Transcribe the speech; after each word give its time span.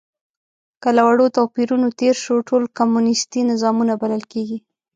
که 0.81 0.89
له 0.97 1.01
وړو 1.07 1.25
توپیرونو 1.37 1.87
تېر 1.99 2.15
شو، 2.23 2.35
ټول 2.49 2.63
کمونیستي 2.77 3.41
نظامونه 3.51 3.93
بلل 4.01 4.23
کېږي. 4.31 4.57